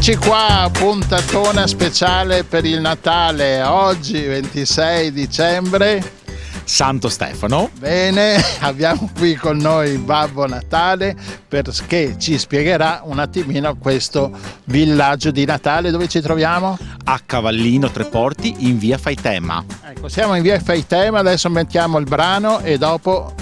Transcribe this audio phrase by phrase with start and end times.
[0.00, 6.12] Eccoci qua, puntatona speciale per il Natale, oggi 26 dicembre.
[6.64, 7.68] Santo Stefano.
[7.78, 11.14] Bene, abbiamo qui con noi Babbo Natale
[11.46, 14.30] perché ci spiegherà un attimino questo
[14.64, 16.78] villaggio di Natale dove ci troviamo?
[17.04, 19.62] A Cavallino Tre Porti in via Faitema.
[19.84, 23.34] Ecco, siamo in via Faitema, adesso mettiamo il brano e dopo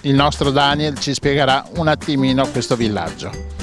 [0.00, 3.59] il nostro Daniel ci spiegherà un attimino questo villaggio.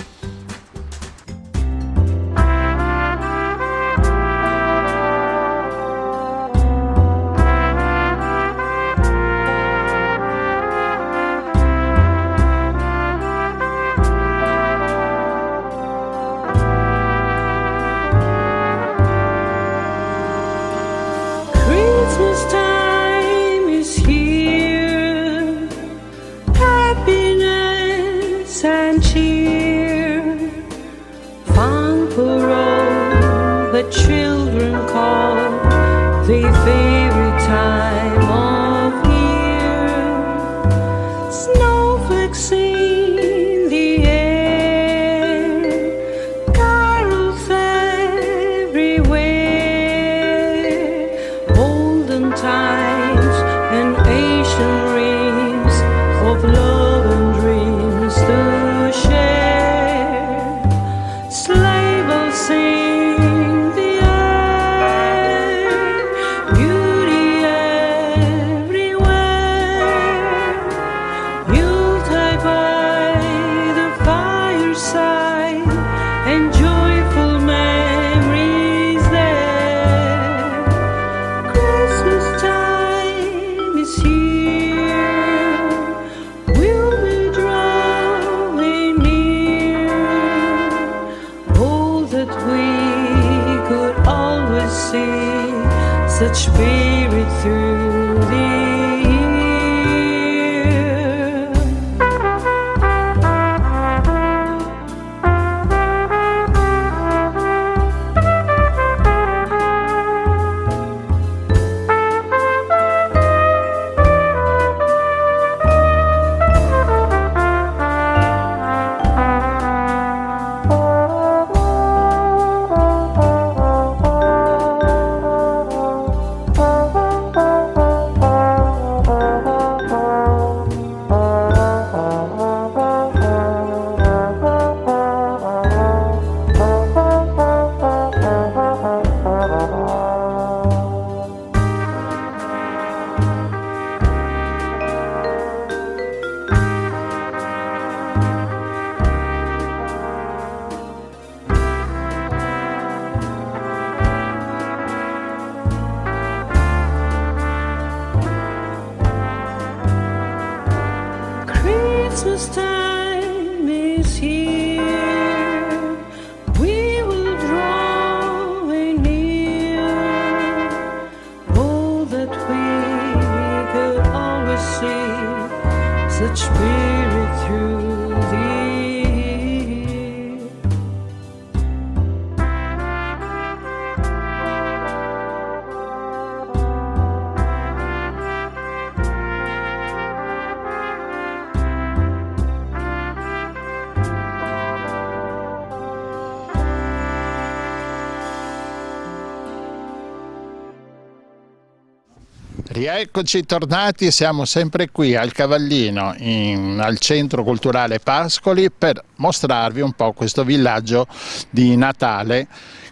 [202.98, 209.92] Rieccoci tornati, siamo sempre qui al Cavallino, in, al Centro Culturale Pascoli, per mostrarvi un
[209.92, 211.06] po' questo villaggio
[211.52, 212.48] di Natale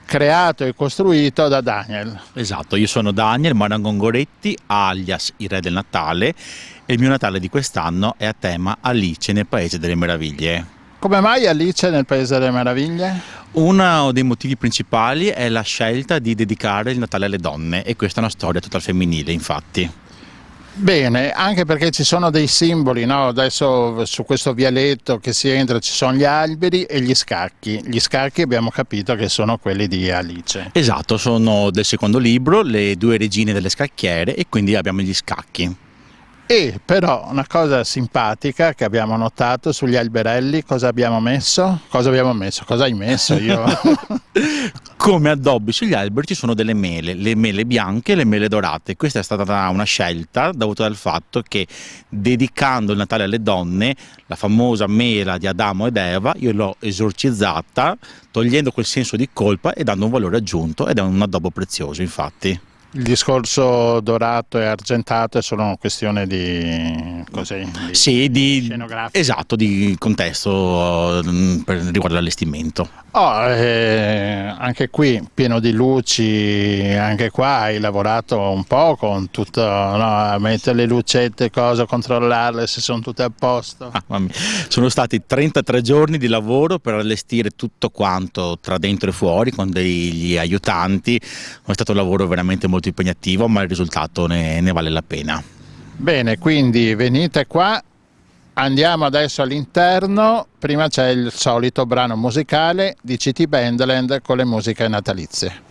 [0.05, 2.21] creato e costruito da Daniel.
[2.33, 6.35] Esatto, io sono Daniel Marangongoretti, alias il Re del Natale,
[6.85, 10.74] e il mio Natale di quest'anno è a tema Alice nel Paese delle Meraviglie.
[11.05, 13.21] Come mai Alice nel Paese delle Meraviglie?
[13.51, 18.21] Uno dei motivi principali è la scelta di dedicare il Natale alle donne e questa
[18.21, 19.87] è una storia tutta femminile, infatti.
[20.73, 23.27] Bene, anche perché ci sono dei simboli, no?
[23.27, 27.83] adesso su questo vialetto che si entra ci sono gli alberi e gli scacchi.
[27.85, 30.71] Gli scacchi abbiamo capito che sono quelli di Alice.
[30.73, 35.83] Esatto, sono del secondo libro, le due regine delle scacchiere e quindi abbiamo gli scacchi.
[36.47, 41.81] E però una cosa simpatica che abbiamo notato sugli alberelli, cosa abbiamo messo?
[41.89, 42.63] Cosa abbiamo messo?
[42.65, 43.63] Cosa hai messo io?
[44.95, 48.95] Come addobbi sugli alberi ci sono delle mele, le mele bianche e le mele dorate.
[48.95, 51.65] Questa è stata una scelta dovuta dal fatto che
[52.07, 53.95] dedicando il Natale alle donne,
[54.27, 57.97] la famosa mela di Adamo ed Eva, io l'ho esorcizzata
[58.29, 62.03] togliendo quel senso di colpa e dando un valore aggiunto ed è un addobbo prezioso
[62.03, 62.73] infatti.
[62.95, 68.73] Il discorso dorato e argentato è solo una questione di, così, di sì, di.
[69.11, 72.87] Esatto, di contesto uh, per riguardo all'allestimento.
[73.17, 79.61] Oh, eh, anche qui pieno di luci, anche qua hai lavorato un po' con tutto,
[79.61, 83.89] no, mettere le lucette, cosa, controllarle se sono tutte a posto.
[84.07, 84.21] Ah,
[84.67, 89.69] sono stati 33 giorni di lavoro per allestire tutto quanto tra dentro e fuori con
[89.69, 94.89] degli aiutanti, è stato un lavoro veramente molto impegnativo ma il risultato ne, ne vale
[94.89, 95.41] la pena.
[95.97, 97.81] Bene, quindi venite qua
[98.57, 104.87] Andiamo adesso all'interno, prima c'è il solito brano musicale di City Bandland con le musiche
[104.87, 105.63] natalizie.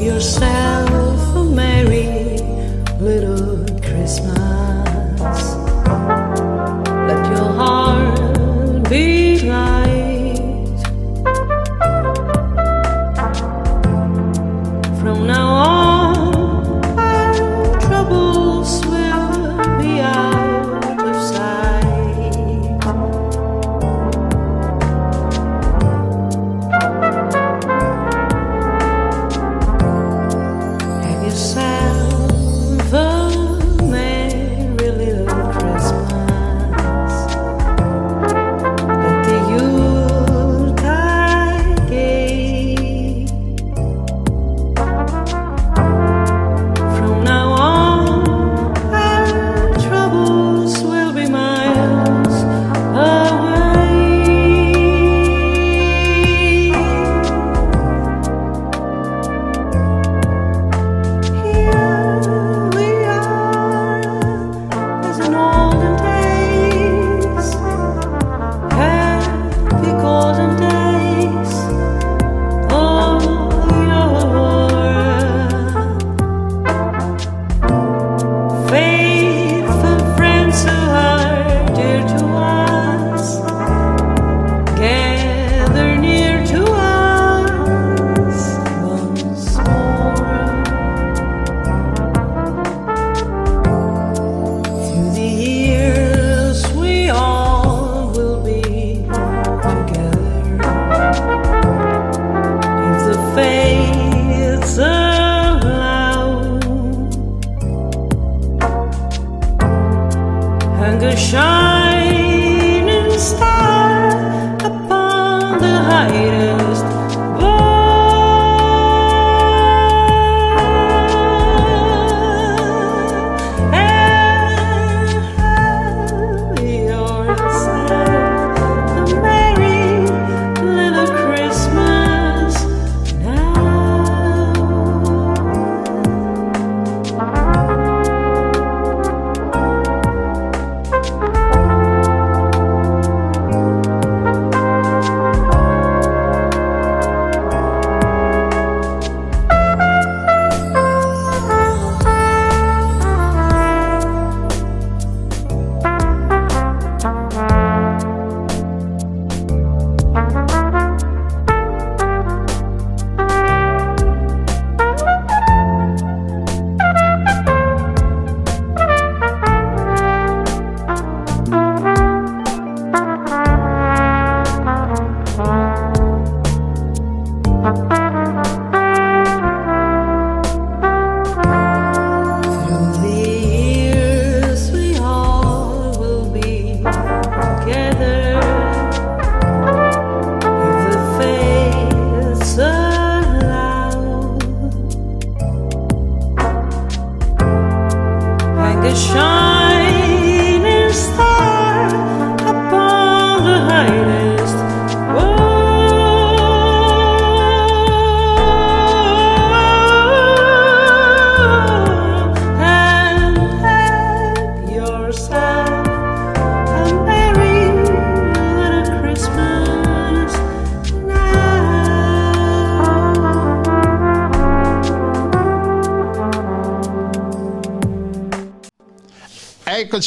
[0.00, 0.67] yourself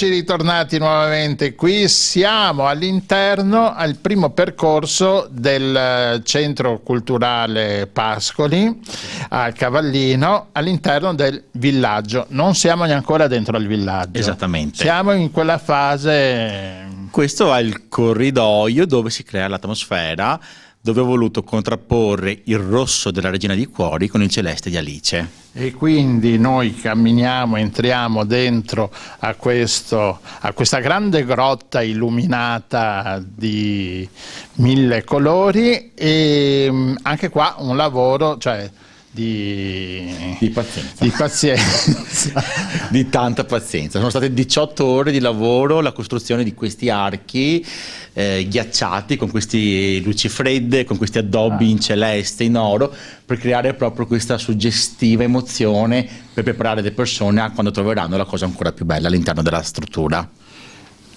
[0.01, 8.81] Eccoci ritornati nuovamente qui, siamo all'interno, al primo percorso del eh, centro culturale Pascoli
[9.29, 12.25] a Cavallino, all'interno del villaggio.
[12.29, 14.17] Non siamo ancora dentro al villaggio.
[14.17, 14.77] Esattamente.
[14.77, 20.39] Siamo in quella fase Questo è il corridoio dove si crea l'atmosfera,
[20.81, 25.40] dove ho voluto contrapporre il rosso della Regina di Cuori con il celeste di Alice.
[25.53, 28.89] E quindi noi camminiamo, entriamo dentro
[29.19, 34.07] a, questo, a questa grande grotta illuminata di
[34.55, 38.69] mille colori e mm, anche qua un lavoro, cioè
[39.13, 41.03] di, Di pazienza.
[41.03, 42.43] di pazienza.
[42.89, 43.97] di tanta pazienza.
[43.97, 47.65] Sono state 18 ore di lavoro la costruzione di questi archi
[48.13, 52.93] eh, ghiacciati con queste luci fredde, con questi addobbi in celeste, in oro,
[53.25, 58.45] per creare proprio questa suggestiva emozione per preparare le persone a quando troveranno la cosa
[58.45, 60.27] ancora più bella all'interno della struttura.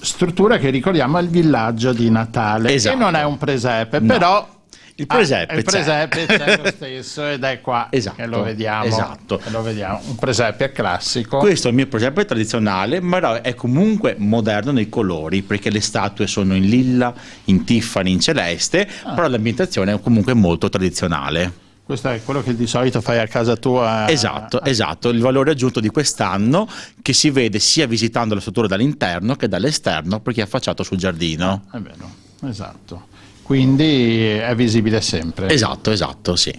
[0.01, 2.97] struttura che ricordiamo è il villaggio di Natale, Esatto.
[2.97, 4.07] che non è un presepe, No.
[4.07, 4.54] però
[4.97, 5.71] Il presepe ah, il c'è.
[5.71, 8.85] presepe c'è lo stesso ed è qua Esatto, che lo vediamo.
[8.85, 9.41] esatto.
[9.49, 10.01] lo vediamo.
[10.07, 11.39] Un presepe classico.
[11.39, 16.29] Questo è il mio presepe tradizionale, ma è comunque moderno nei colori, perché le statue
[16.29, 17.13] sono in lilla,
[17.47, 19.15] in tiffany, in celeste, Ah.
[19.15, 21.63] però l'ambientazione è comunque molto tradizionale.
[21.85, 24.09] Questo è quello che di solito fai a casa tua.
[24.09, 26.67] Esatto, esatto, il valore aggiunto di quest'anno
[27.03, 31.65] che si vede sia visitando la struttura dall'interno che dall'esterno perché è affacciato sul giardino.
[31.73, 32.09] È vero,
[32.49, 33.09] esatto.
[33.45, 35.51] Quindi è visibile sempre.
[35.51, 36.59] Esatto, esatto, sì.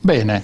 [0.00, 0.42] Bene,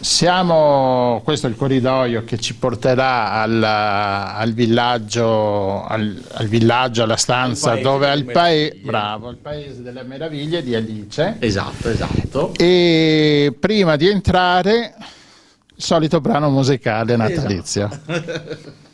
[0.00, 7.18] siamo, questo è il corridoio che ci porterà al, al villaggio, al, al villaggio, alla
[7.18, 11.36] stanza paese dove al paese, bravo, al paese delle meraviglie di Alice.
[11.38, 12.54] Esatto, esatto.
[12.56, 14.94] E prima di entrare,
[15.76, 17.90] il solito brano musicale natalizio.
[18.08, 18.72] I'm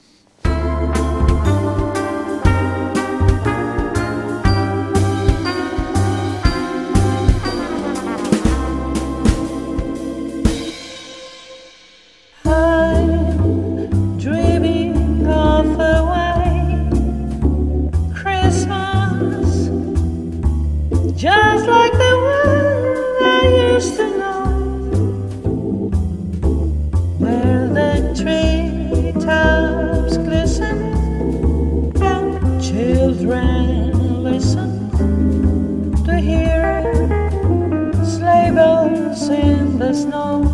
[29.26, 30.78] treetops glisten
[32.00, 34.70] and children listen
[36.04, 36.82] to hear
[38.04, 40.45] sleigh bells in the snow.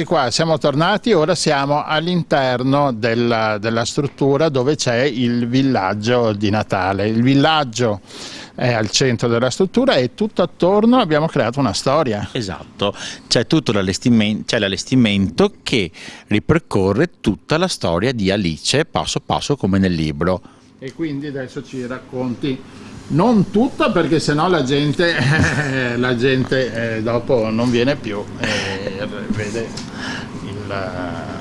[0.00, 6.50] Eccoci qua, siamo tornati, ora siamo all'interno della, della struttura dove c'è il villaggio di
[6.50, 7.08] Natale.
[7.08, 8.00] Il villaggio
[8.54, 12.28] è al centro della struttura e tutto attorno abbiamo creato una storia.
[12.30, 12.94] Esatto,
[13.26, 15.90] c'è tutto l'allestimento, c'è l'allestimento che
[16.28, 20.40] ripercorre tutta la storia di Alice passo passo come nel libro.
[20.78, 22.60] E quindi adesso ci racconti
[23.08, 25.14] non tutta perché sennò la gente,
[25.96, 29.68] la gente eh, dopo non viene più e vede
[30.44, 31.36] il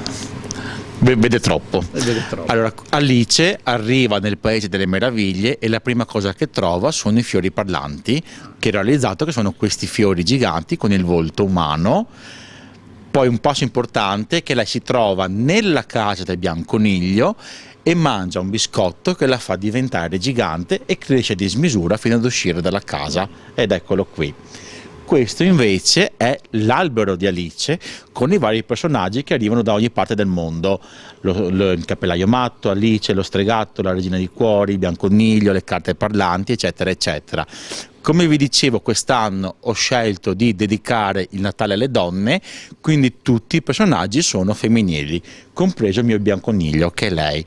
[0.99, 1.83] Vede troppo.
[1.91, 2.51] vede troppo.
[2.51, 7.23] Allora, Alice arriva nel Paese delle Meraviglie e la prima cosa che trova sono i
[7.23, 8.21] fiori parlanti,
[8.57, 12.07] che ha realizzato che sono questi fiori giganti con il volto umano.
[13.17, 17.35] Poi un passo importante che lei si trova nella casa del bianconiglio
[17.81, 22.23] e mangia un biscotto che la fa diventare gigante e cresce di smisura fino ad
[22.23, 23.27] uscire dalla casa.
[23.55, 24.31] Ed eccolo qui.
[25.03, 27.79] Questo invece è l'albero di Alice
[28.11, 30.79] con i vari personaggi che arrivano da ogni parte del mondo.
[31.21, 35.63] Lo, lo, il cappellaio matto, Alice, lo stregatto, la regina di cuori, il bianconiglio, le
[35.63, 37.47] carte parlanti, eccetera, eccetera.
[38.07, 42.41] Come vi dicevo, quest'anno ho scelto di dedicare il Natale alle donne,
[42.79, 47.45] quindi tutti i personaggi sono femminili, compreso il mio bianconiglio, che è lei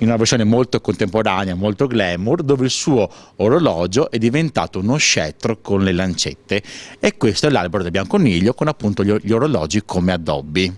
[0.00, 5.62] in una versione molto contemporanea, molto glamour, dove il suo orologio è diventato uno scettro
[5.62, 6.62] con le lancette
[7.00, 10.76] e questo è l'albero del bianconiglio con appunto gli, orologi come addobbi.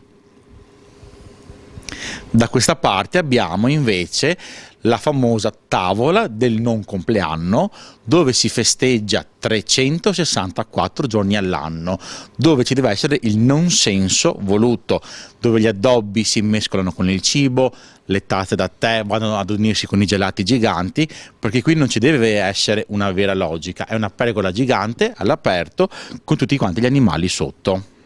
[2.30, 4.38] Da questa parte abbiamo invece
[4.88, 7.70] la famosa tavola del non compleanno
[8.02, 11.98] dove si festeggia 364 giorni all'anno,
[12.34, 15.00] dove ci deve essere il non senso voluto,
[15.38, 17.72] dove gli addobbi si mescolano con il cibo,
[18.06, 21.06] le tazze da tè vanno ad unirsi con i gelati giganti,
[21.38, 25.88] perché qui non ci deve essere una vera logica, è una pergola gigante all'aperto
[26.24, 27.96] con tutti quanti gli animali sotto.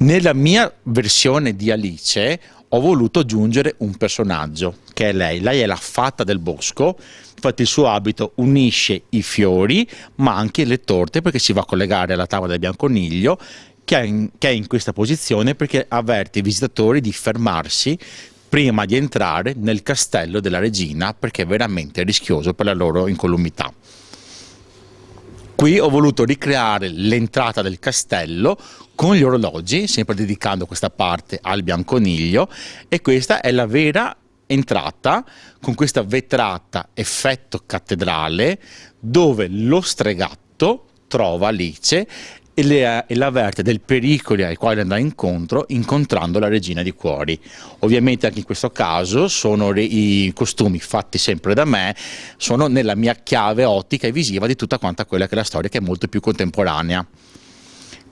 [0.00, 5.40] Nella mia versione di Alice ho voluto aggiungere un personaggio, che è lei.
[5.40, 6.96] Lei è la fatta del bosco,
[7.34, 9.86] infatti il suo abito unisce i fiori,
[10.16, 13.38] ma anche le torte, perché si va a collegare alla tavola del bianconiglio,
[13.84, 17.98] che è in, che è in questa posizione perché avverte i visitatori di fermarsi
[18.48, 23.70] prima di entrare nel castello della regina, perché è veramente rischioso per la loro incolumità.
[25.60, 28.56] Qui ho voluto ricreare l'entrata del castello
[29.00, 32.50] con gli orologi, sempre dedicando questa parte al bianconiglio
[32.86, 35.24] e questa è la vera entrata
[35.58, 38.60] con questa vetrata effetto cattedrale
[38.98, 42.06] dove lo stregatto trova Alice
[42.52, 47.40] e, le, e l'avverte del pericolo ai quali andrà incontro incontrando la regina di cuori.
[47.78, 51.96] Ovviamente anche in questo caso sono re, i costumi fatti sempre da me,
[52.36, 55.70] sono nella mia chiave ottica e visiva di tutta quanta quella che è la storia
[55.70, 57.06] che è molto più contemporanea.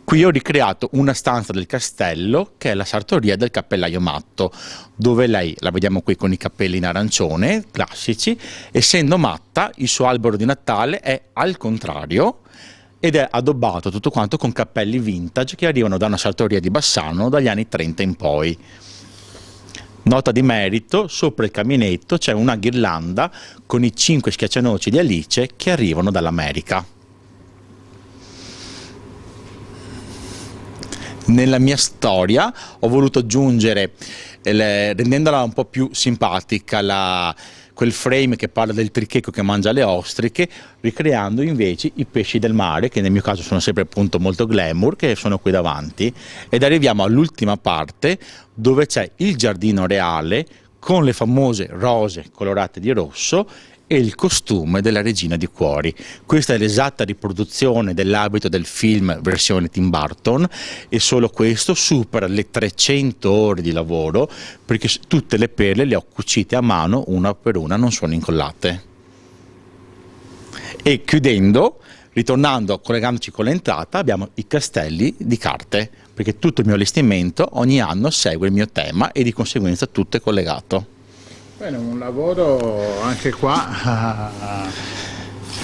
[0.08, 4.50] Qui ho ricreato una stanza del castello che è la sartoria del cappellaio matto,
[4.96, 8.34] dove lei, la vediamo qui con i capelli in arancione, classici,
[8.70, 12.38] essendo matta il suo albero di Natale è al contrario,
[12.98, 17.28] ed è addobbato tutto quanto con cappelli vintage che arrivano da una sartoria di Bassano
[17.28, 18.58] dagli anni 30 in poi.
[20.04, 23.30] Nota di merito, sopra il caminetto c'è una ghirlanda
[23.66, 26.96] con i cinque schiaccianoci di Alice che arrivano dall'America.
[31.28, 33.92] Nella mia storia ho voluto aggiungere,
[34.42, 37.34] eh, rendendola un po' più simpatica, la,
[37.74, 40.48] quel frame che parla del tricheco che mangia le ostriche,
[40.80, 44.96] ricreando invece i pesci del mare, che nel mio caso sono sempre appunto molto glamour,
[44.96, 46.12] che sono qui davanti.
[46.48, 48.18] Ed arriviamo all'ultima parte
[48.54, 50.46] dove c'è il giardino reale
[50.78, 53.46] con le famose rose colorate di rosso
[53.88, 55.92] e il costume della regina di cuori.
[56.24, 60.46] Questa è l'esatta riproduzione dell'abito del film versione Tim Burton
[60.88, 64.30] e solo questo supera le 300 ore di lavoro
[64.64, 68.84] perché tutte le perle le ho cucite a mano una per una, non sono incollate.
[70.82, 71.80] E chiudendo,
[72.12, 77.80] ritornando, collegandoci con l'entrata, abbiamo i castelli di carte, perché tutto il mio allestimento ogni
[77.80, 80.96] anno segue il mio tema e di conseguenza tutto è collegato.
[81.58, 84.30] Bene, un lavoro anche qua.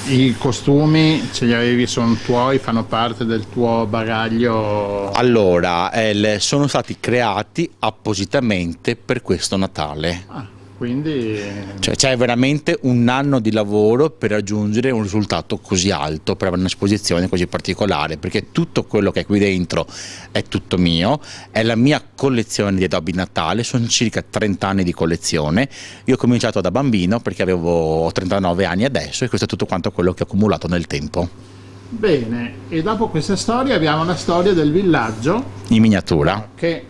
[0.07, 5.13] I costumi ce li avevi, sono tuoi, fanno parte del tuo bagaglio?
[5.13, 10.25] Allora, eh, sono stati creati appositamente per questo Natale.
[10.27, 10.54] Ah.
[10.77, 11.41] Quindi...
[11.79, 16.63] Cioè, c'è veramente un anno di lavoro per raggiungere un risultato così alto, per avere
[16.63, 19.87] un'esposizione così particolare, perché tutto quello che è qui dentro
[20.33, 24.93] è tutto mio, è la mia collezione di addobbi Natale, sono circa 30 anni di
[24.93, 25.69] collezione,
[26.05, 29.93] io ho cominciato da bambino perché avevo 39 anni adesso e questo è tutto quanto
[29.93, 31.53] quello che ho accumulato nel tempo.
[31.89, 36.49] Bene, e dopo questa storia abbiamo la storia del villaggio In miniatura.
[36.55, 36.87] che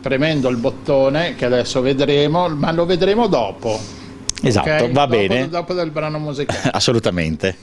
[0.00, 3.78] premendo il bottone che adesso vedremo, ma lo vedremo dopo.
[4.42, 4.90] Esatto, ok?
[4.92, 5.48] va Dopo- bene.
[5.48, 6.60] Dopo del brano musicale.
[6.72, 7.56] Assolutamente.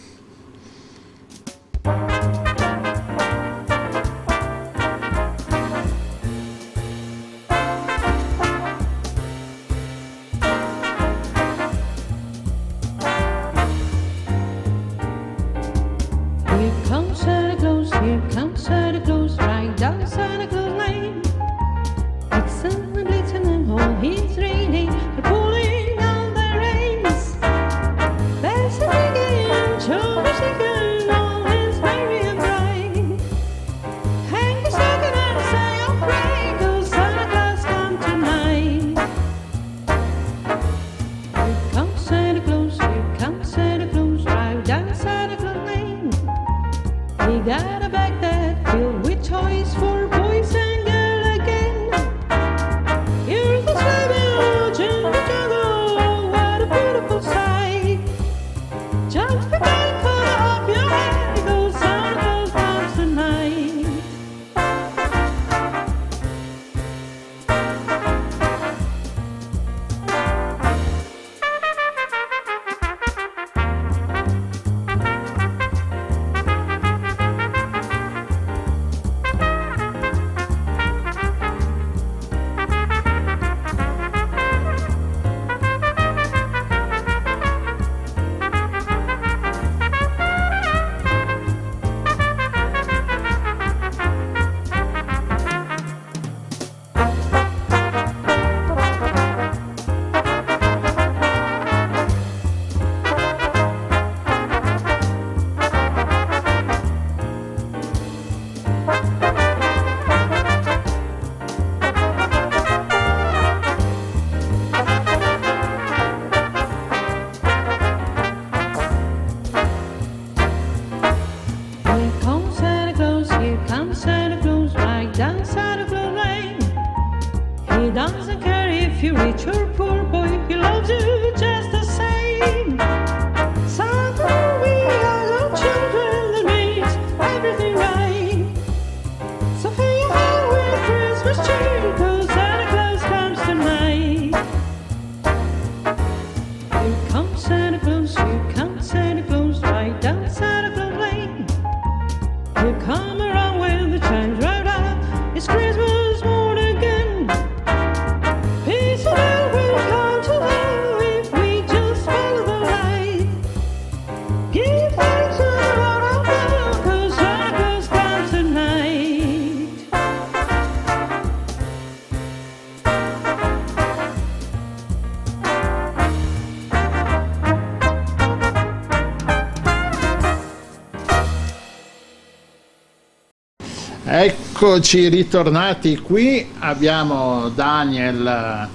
[184.59, 188.67] Eccoci ritornati qui, abbiamo Daniel,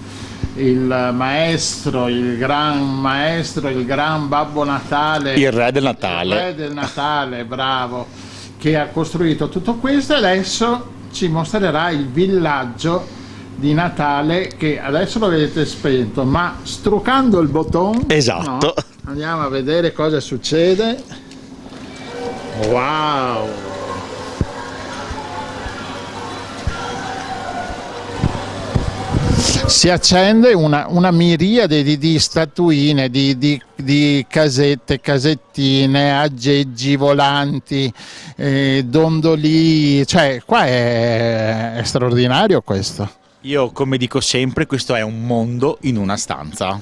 [0.55, 5.35] il maestro, il gran maestro, il gran Babbo Natale.
[5.35, 6.35] Il re del Il Natale.
[6.45, 8.07] re del Natale, bravo,
[8.59, 13.05] che ha costruito tutto questo e adesso ci mostrerà il villaggio
[13.57, 18.67] di Natale che adesso lo vedete spento, ma struccando il bottone Esatto.
[18.67, 18.75] no?
[19.07, 21.03] andiamo a vedere cosa succede.
[22.69, 23.72] Wow!
[29.73, 37.93] Si accende una, una miriade di, di statuine, di, di- di casette, casettine, aggeggi volanti,
[38.37, 43.11] eh, dondoli, cioè qua è, è straordinario questo.
[43.41, 46.79] Io, come dico sempre, questo è un mondo in una stanza.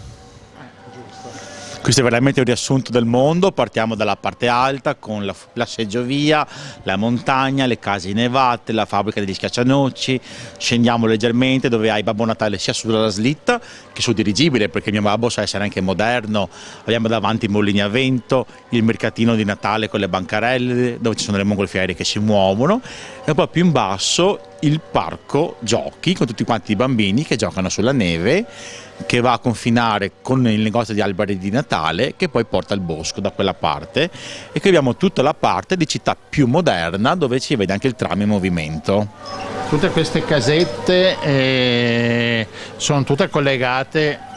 [1.83, 6.47] Questo è veramente un riassunto del mondo, partiamo dalla parte alta con la, la seggiovia,
[6.83, 10.21] la montagna, le case innevate, la fabbrica degli schiaccianoci,
[10.59, 13.59] scendiamo leggermente dove hai Babbo Natale sia sulla slitta
[13.93, 16.51] che sul dirigibile perché mio babbo sa essere anche moderno,
[16.83, 21.25] abbiamo davanti i mulini a vento, il mercatino di Natale con le bancarelle dove ci
[21.25, 22.83] sono le mongolfiere che si muovono.
[23.25, 27.71] E poi più in basso il parco giochi con tutti quanti i bambini che giocano
[27.71, 28.47] sulla neve
[29.07, 32.81] che va a confinare con il negozio di alberi di Natale che poi porta al
[32.81, 34.11] bosco da quella parte
[34.53, 37.95] e qui abbiamo tutta la parte di città più moderna dove si vede anche il
[37.95, 39.09] tram in movimento.
[39.69, 44.30] Tutte queste casette eh, sono tutte collegate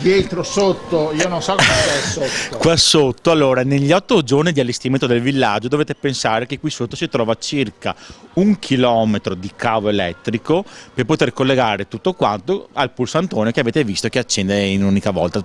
[0.00, 2.58] dietro, sotto, io non so cosa è sotto.
[2.58, 6.96] Qua sotto, allora, negli otto giorni di allestimento del villaggio dovete pensare che qui sotto
[6.96, 7.94] si trova circa
[8.34, 14.08] un chilometro di cavo elettrico per poter collegare tutto quanto al pulsantone che avete visto
[14.08, 15.42] che accende in un'unica volta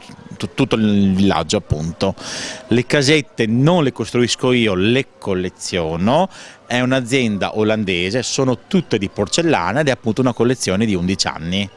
[0.54, 2.16] tutto il villaggio appunto.
[2.68, 6.30] Le casette non le costruisco io, le colleziono,
[6.66, 11.70] è un'azienda olandese, sono tutte di porcellana ed è appunto una collezione di 11 anni.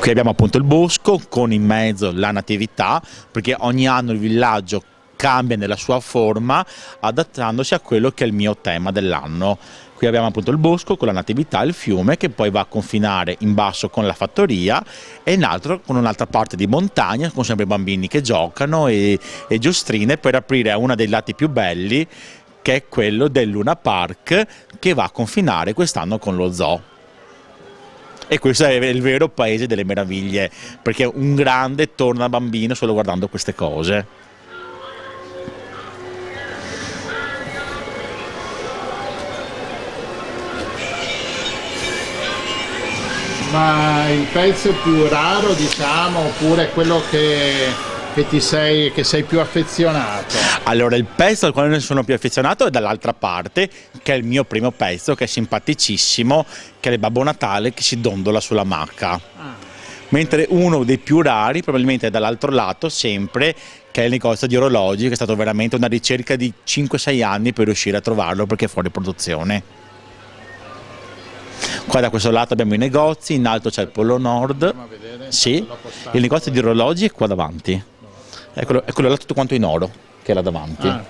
[0.00, 4.82] Qui abbiamo appunto il bosco con in mezzo la natività, perché ogni anno il villaggio
[5.16, 6.64] cambia nella sua forma
[7.00, 9.58] adattandosi a quello che è il mio tema dell'anno.
[9.96, 13.34] Qui abbiamo appunto il bosco con la natività, il fiume che poi va a confinare
[13.40, 14.82] in basso con la fattoria
[15.24, 19.58] e in alto con un'altra parte di montagna con sempre bambini che giocano e, e
[19.58, 22.06] giostrine per aprire uno dei lati più belli
[22.62, 24.46] che è quello del Luna Park
[24.78, 26.96] che va a confinare quest'anno con lo zoo.
[28.30, 30.50] E questo è il vero paese delle meraviglie,
[30.82, 34.26] perché un grande torna bambino solo guardando queste cose.
[43.50, 47.72] Ma il pezzo più raro, diciamo, oppure quello che,
[48.12, 50.36] che ti sei, che sei più affezionato?
[50.64, 53.70] Allora, il pezzo al quale sono più affezionato è dall'altra parte,
[54.08, 56.46] che è il mio primo pezzo, che è simpaticissimo,
[56.80, 59.20] che è il Babbo Natale che si dondola sulla macca.
[60.08, 63.54] Mentre uno dei più rari, probabilmente è dall'altro lato, sempre,
[63.90, 67.52] che è il negozio di orologi, che è stato veramente una ricerca di 5-6 anni
[67.52, 69.62] per riuscire a trovarlo perché è fuori produzione.
[71.86, 74.74] Qua da questo lato abbiamo i negozi, in alto c'è il Polo Nord,
[75.28, 75.56] sì,
[76.12, 77.82] il negozio di orologi è qua davanti.
[78.54, 79.90] È quello, è quello là tutto quanto in oro,
[80.22, 80.88] che è là davanti.
[80.88, 81.04] Ah.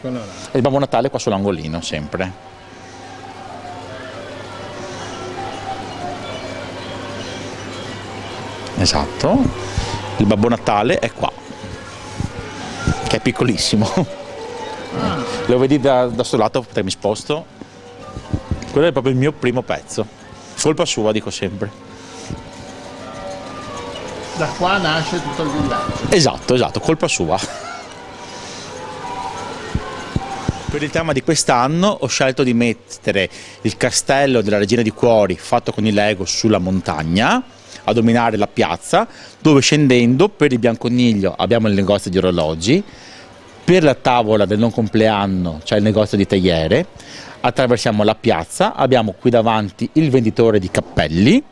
[0.50, 2.56] E il Babbo Natale qua sull'angolino, sempre.
[8.78, 9.76] Esatto.
[10.18, 11.30] Il Babbo Natale è qua,
[13.06, 13.88] che è piccolissimo.
[15.46, 17.46] Lo vedi da, da sto lato, te mi sposto.
[18.70, 20.06] Quello è proprio il mio primo pezzo.
[20.60, 21.70] Colpa sua, dico sempre.
[24.36, 26.10] Da qua nasce tutto il villaggio.
[26.10, 27.38] Esatto, esatto, colpa sua.
[30.70, 33.28] Per il tema di quest'anno ho scelto di mettere
[33.62, 37.42] il castello della Regina di Cuori fatto con i Lego sulla montagna
[37.88, 39.07] a dominare la piazza,
[39.40, 42.83] dove scendendo per il Bianconiglio abbiamo il negozio di orologi,
[43.64, 46.87] per la tavola del non compleanno c'è il negozio di tagliere,
[47.40, 51.42] attraversiamo la piazza, abbiamo qui davanti il venditore di cappelli,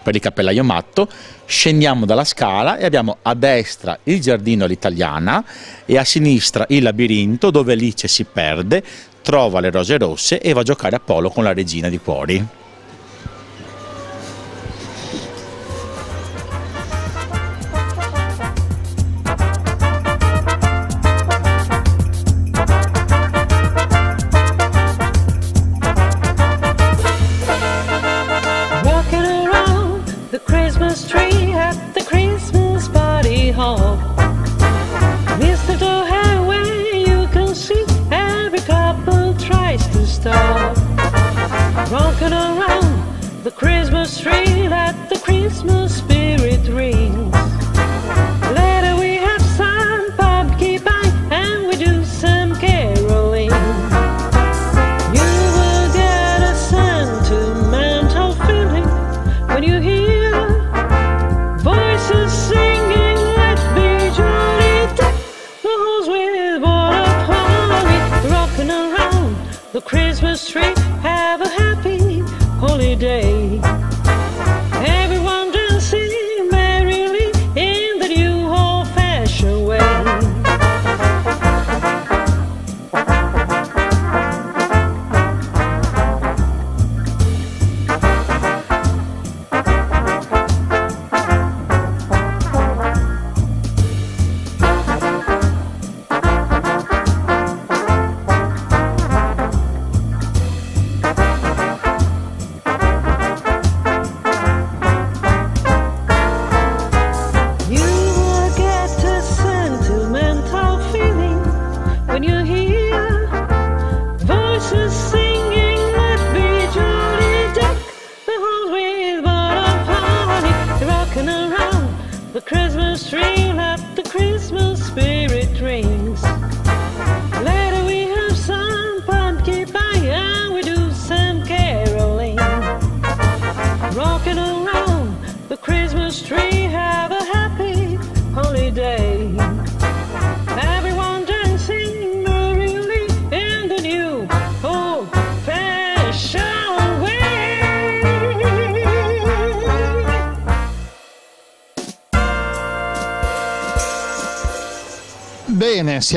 [0.00, 1.08] per il cappellaio matto,
[1.44, 5.44] scendiamo dalla scala e abbiamo a destra il giardino all'italiana
[5.84, 8.82] e a sinistra il labirinto dove Alice si perde,
[9.20, 12.46] trova le rose rosse e va a giocare a polo con la regina di cuori.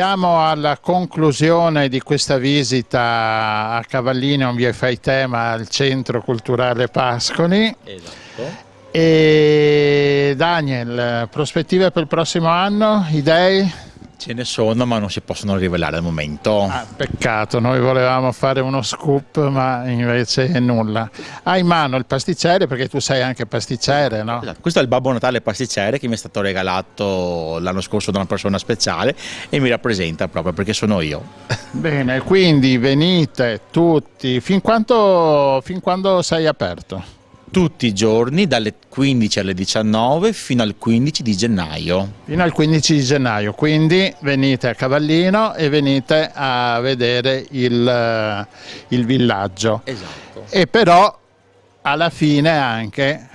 [0.01, 6.87] Siamo alla conclusione di questa visita a Cavallino, un via fai tema al Centro Culturale
[6.87, 7.71] Pascoli.
[7.83, 8.51] Esatto.
[8.89, 13.05] E Daniel, prospettive per il prossimo anno?
[13.11, 13.90] Idee?
[14.21, 16.61] Ce ne sono, ma non si possono rivelare al momento.
[16.61, 21.09] Ah, peccato, noi volevamo fare uno scoop, ma invece nulla.
[21.41, 24.39] Hai in mano il pasticcere perché tu sei anche pasticcere, no?
[24.43, 28.19] Esatto, Questo è il Babbo Natale pasticcere che mi è stato regalato l'anno scorso da
[28.19, 29.15] una persona speciale
[29.49, 31.23] e mi rappresenta proprio perché sono io.
[31.71, 34.39] Bene, quindi venite tutti.
[34.39, 37.20] Fin, quanto, fin quando sei aperto?
[37.51, 42.11] Tutti i giorni dalle 15 alle 19 fino al 15 di gennaio.
[42.23, 48.47] Fino al 15 di gennaio, quindi venite a Cavallino e venite a vedere il, eh,
[48.95, 49.81] il villaggio.
[49.83, 50.45] Esatto.
[50.49, 51.19] E però
[51.81, 53.27] alla fine anche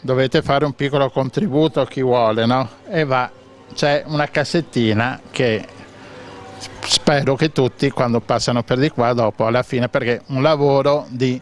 [0.00, 2.68] dovete fare un piccolo contributo chi vuole, no?
[2.88, 3.30] E va,
[3.74, 5.66] c'è una cassettina che
[6.86, 11.40] spero che tutti quando passano per di qua dopo alla fine perché un lavoro di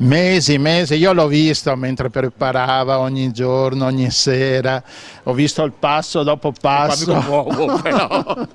[0.00, 4.82] mesi, mesi, io l'ho visto mentre preparava ogni giorno, ogni sera,
[5.24, 7.12] ho visto il passo dopo passo,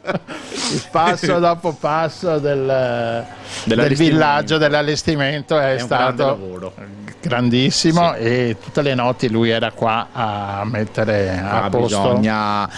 [0.72, 3.26] il passo dopo passo del,
[3.66, 6.38] del villaggio, dell'allestimento è, È stato
[7.22, 11.86] grandissimo e tutte le notti lui era qua a mettere a Ah, posto.
[12.14, 12.70] bisogna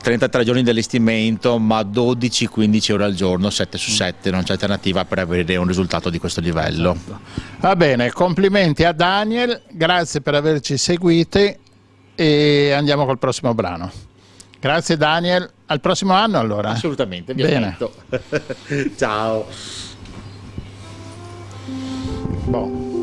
[0.00, 5.04] 33 giorni di allestimento, ma 12-15 ore al giorno, 7 su 7, non c'è alternativa
[5.04, 6.96] per avere un risultato di questo livello.
[7.60, 11.56] Va bene, complimenti a Daniel, grazie per averci seguiti
[12.14, 13.90] e andiamo col prossimo brano.
[14.60, 16.70] Grazie Daniel, al prossimo anno allora.
[16.70, 17.76] Assolutamente, vi Bene.
[18.96, 19.46] Ciao.
[22.46, 22.96] Boh.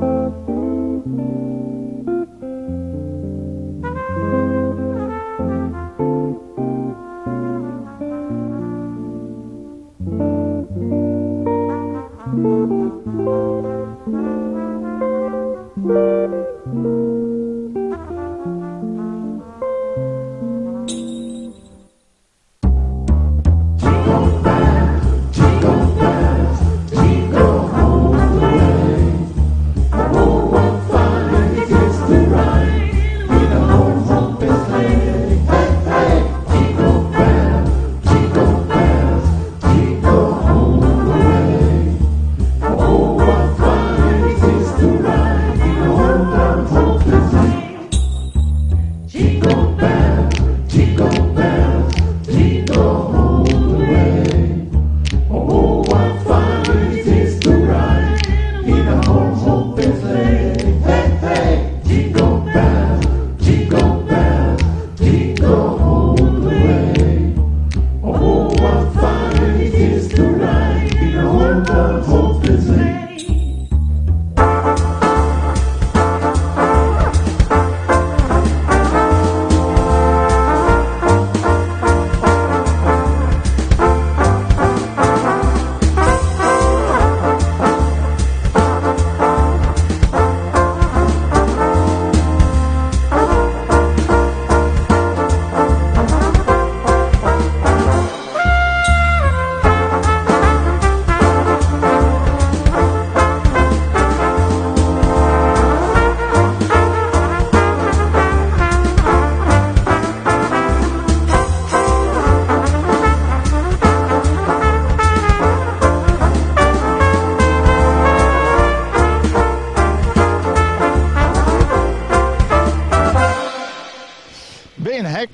[0.00, 0.50] Bene,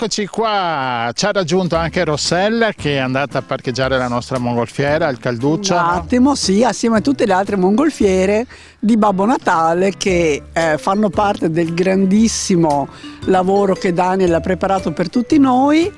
[0.07, 1.11] eccoci qua.
[1.13, 5.75] Ci ha raggiunto anche Rossella che è andata a parcheggiare la nostra mongolfiera al Calduccio.
[5.75, 8.47] Un attimo, sì, assieme a tutte le altre mongolfiere
[8.79, 12.89] di Babbo Natale che eh, fanno parte del grandissimo
[13.25, 15.93] lavoro che Daniel ha preparato per tutti noi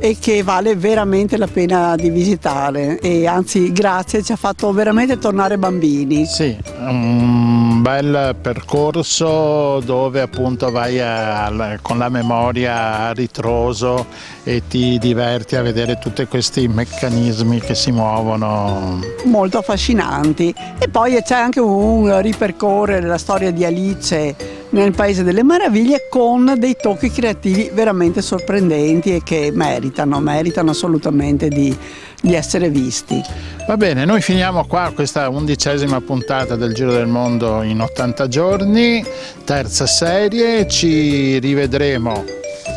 [0.00, 5.18] e che vale veramente la pena di visitare e anzi grazie ci ha fatto veramente
[5.18, 6.24] tornare bambini.
[6.26, 14.06] Sì, un bel percorso dove appunto vai a- con la memoria a ritroso
[14.42, 19.00] e ti diverti a vedere tutti questi meccanismi che si muovono.
[19.24, 20.54] molto affascinanti.
[20.78, 26.54] E poi c'è anche un ripercorrere la storia di Alice nel Paese delle Meraviglie con
[26.58, 31.76] dei tocchi creativi veramente sorprendenti e che meritano, meritano assolutamente di,
[32.20, 33.22] di essere visti.
[33.66, 39.04] Va bene, noi finiamo qua questa undicesima puntata del Giro del Mondo in 80 giorni,
[39.44, 42.24] terza serie, ci rivedremo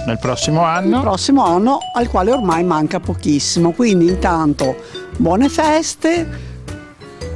[0.06, 1.02] nel prossimo Il anno.
[1.02, 4.76] prossimo anno al quale ormai manca pochissimo, quindi intanto
[5.18, 6.52] buone feste,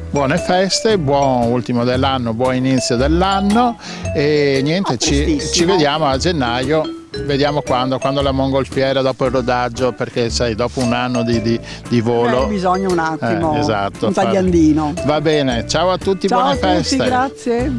[0.09, 3.77] Buone feste, buon ultimo dell'anno, buon inizio dell'anno
[4.15, 6.81] e niente, ci, ci vediamo a gennaio,
[7.25, 11.59] vediamo quando, quando la mongolfiera dopo il rodaggio, perché sai, dopo un anno di, di-
[11.89, 12.45] di volo.
[12.45, 14.93] eh, bisogna un attimo, Eh, esatto, un tagliandino.
[15.05, 16.97] Va bene, ciao a tutti, Ciao buone a tutti, feste.
[17.05, 17.71] grazie.